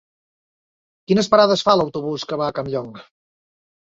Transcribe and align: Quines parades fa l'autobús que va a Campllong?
Quines 1.09 1.27
parades 1.33 1.65
fa 1.67 1.75
l'autobús 1.81 2.25
que 2.31 2.39
va 2.43 2.47
a 2.49 2.57
Campllong? 2.61 2.89